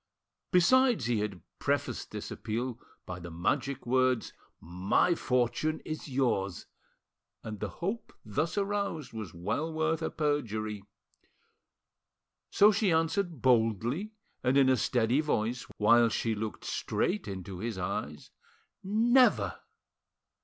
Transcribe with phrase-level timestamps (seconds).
[0.51, 6.65] Besides, he had prefaced this appeal by the magic words, "My fortune' is yours!"
[7.43, 10.81] and the hope thus aroused was well worth a perjury.
[12.49, 17.77] So she answered boldly and in a steady voice, while she looked straight into his
[17.77, 18.31] eyes—
[18.83, 19.59] "Never!"